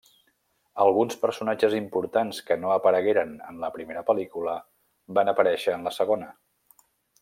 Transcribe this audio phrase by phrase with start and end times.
[0.85, 4.59] Alguns personatges importants que no aparegueren en la primera pel·lícula
[5.21, 6.37] van aparèixer en la segona.